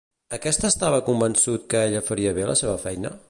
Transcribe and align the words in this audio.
Aquest 0.37 0.63
estava 0.69 1.01
convençut 1.09 1.69
que 1.75 1.83
ella 1.89 2.03
faria 2.09 2.35
bé 2.41 2.51
la 2.53 2.59
seva 2.65 2.79
feina? 2.89 3.15